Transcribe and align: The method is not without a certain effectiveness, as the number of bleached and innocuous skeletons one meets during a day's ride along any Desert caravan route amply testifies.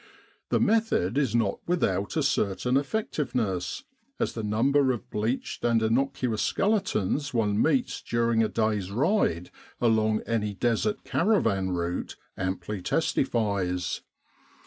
The 0.49 0.59
method 0.59 1.15
is 1.15 1.35
not 1.35 1.59
without 1.67 2.17
a 2.17 2.23
certain 2.23 2.75
effectiveness, 2.75 3.83
as 4.19 4.33
the 4.33 4.41
number 4.41 4.91
of 4.91 5.11
bleached 5.11 5.63
and 5.63 5.83
innocuous 5.83 6.41
skeletons 6.41 7.35
one 7.35 7.61
meets 7.61 8.01
during 8.01 8.41
a 8.41 8.49
day's 8.49 8.89
ride 8.89 9.51
along 9.79 10.21
any 10.21 10.55
Desert 10.55 11.03
caravan 11.03 11.69
route 11.69 12.15
amply 12.35 12.81
testifies. 12.81 14.01